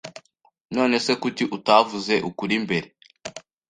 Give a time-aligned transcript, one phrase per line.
[0.75, 2.87] None se kuki utavuze ukuri mbere?